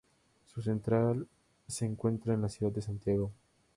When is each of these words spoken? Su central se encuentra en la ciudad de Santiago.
Su 0.47 0.63
central 0.63 1.27
se 1.67 1.85
encuentra 1.85 2.33
en 2.33 2.41
la 2.41 2.49
ciudad 2.49 2.71
de 2.73 2.81
Santiago. 2.81 3.31